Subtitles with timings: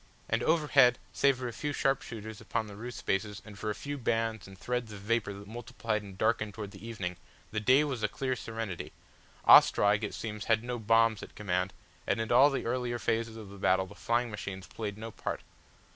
[0.27, 3.99] And overhead save for a few sharpshooters upon the roof spaces and for a few
[3.99, 7.17] bands and threads of vapour that multiplied and darkened towards the evening,
[7.51, 8.93] the day was a clear serenity.
[9.45, 11.71] Ostrog it seems had no bombs at command
[12.07, 15.41] and in all the earlier phases of the battle the flying machines played no part.